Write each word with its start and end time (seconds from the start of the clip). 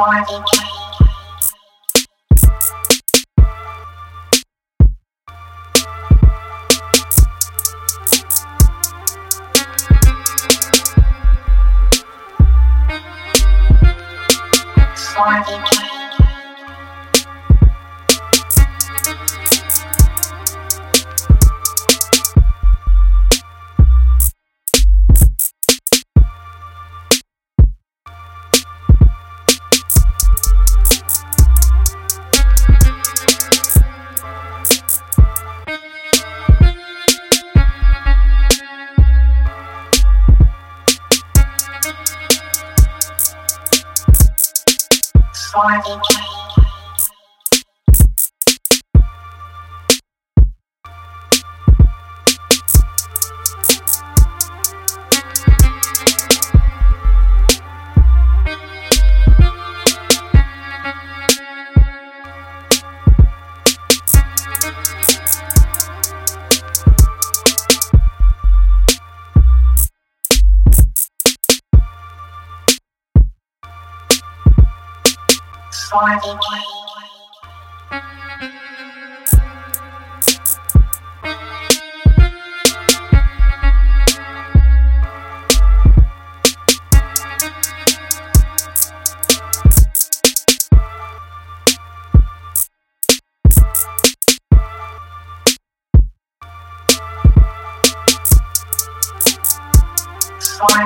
for 0.00 0.06
the 0.06 0.38
king. 0.50 0.80
For 15.14 15.89
the 45.68 46.00
king. 46.08 46.29
For 46.29 46.29
For 75.72 76.00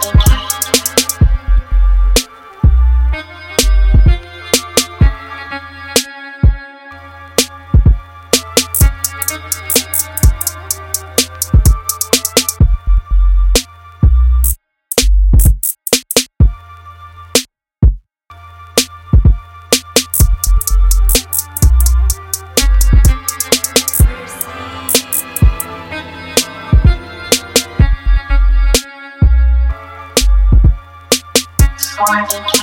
the 0.00 0.49
The 32.00 32.59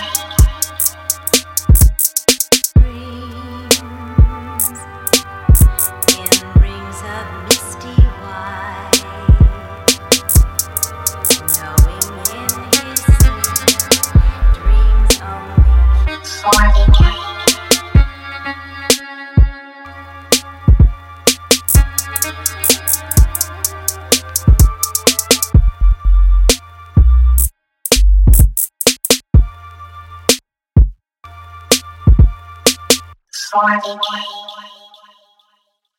4DK. 33.57 34.46